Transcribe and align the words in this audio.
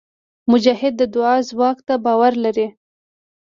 مجاهد 0.51 0.93
د 0.97 1.01
دعا 1.15 1.35
ځواک 1.49 1.77
ته 1.87 1.93
باور 2.05 2.33
لري. 2.45 2.67